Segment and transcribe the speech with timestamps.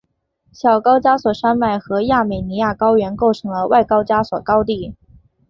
[0.51, 4.95] 小高加索山脉和亚美尼亚高原构成了外高加索高地。